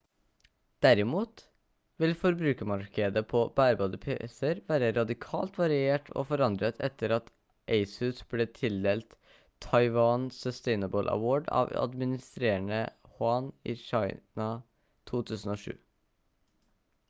derimot 0.83 1.41
vil 2.03 2.13
forbrukermarkedet 2.21 3.21
på 3.33 3.41
bærbare 3.59 3.99
pc-er 4.05 4.61
være 4.71 4.87
radikalt 4.95 5.59
variert 5.61 6.09
og 6.21 6.25
forandret 6.31 6.81
etter 6.87 7.13
at 7.19 7.29
asus 7.77 8.23
ble 8.33 8.49
tildelt 8.61 9.13
taiwan 9.67 10.27
sustainable 10.41 11.05
award 11.19 11.53
av 11.61 11.71
administrerende 11.85 12.81
yuan 13.13 13.53
i 13.75 13.79
kina 13.85 14.49
2007 15.15 15.79